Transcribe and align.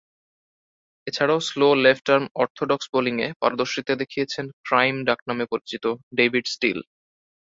এছাড়াও 1.07 1.39
slow 1.49 1.67
left arm 1.83 2.25
orthodox 2.35 2.85
বোলিংয়ে 2.93 3.27
পারদর্শিতা 3.41 3.93
দেখিয়েছেন 4.01 4.45
'ক্রাইম' 4.59 4.99
ডাকনামে 5.07 5.45
পরিচিত 5.51 5.85
ডেভিড 6.17 6.45
স্টিল। 6.47 6.79